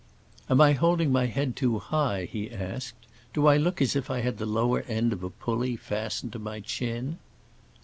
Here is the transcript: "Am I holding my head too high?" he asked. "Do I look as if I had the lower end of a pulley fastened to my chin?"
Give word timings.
"Am 0.49 0.59
I 0.59 0.73
holding 0.73 1.11
my 1.11 1.27
head 1.27 1.55
too 1.55 1.77
high?" 1.77 2.25
he 2.25 2.49
asked. 2.49 3.05
"Do 3.35 3.45
I 3.45 3.57
look 3.57 3.83
as 3.83 3.95
if 3.95 4.09
I 4.09 4.21
had 4.21 4.39
the 4.39 4.47
lower 4.47 4.81
end 4.87 5.13
of 5.13 5.21
a 5.21 5.29
pulley 5.29 5.75
fastened 5.75 6.33
to 6.33 6.39
my 6.39 6.59
chin?" 6.59 7.19